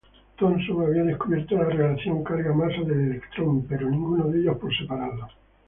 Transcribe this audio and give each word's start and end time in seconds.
Thomson 0.35 0.81
había 0.83 1.03
descubierto 1.03 1.55
la 1.59 1.65
relación 1.65 2.23
carga-masa 2.23 2.81
del 2.87 3.11
electrón, 3.11 3.67
pero 3.69 3.87
ninguno 3.87 4.29
de 4.29 4.39
ellos 4.39 4.57
por 4.57 4.75
separado. 4.75 5.27